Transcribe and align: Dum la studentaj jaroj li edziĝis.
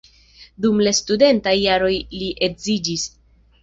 Dum 0.65 0.81
la 0.87 0.93
studentaj 1.01 1.55
jaroj 1.61 1.95
li 2.19 2.35
edziĝis. 2.51 3.11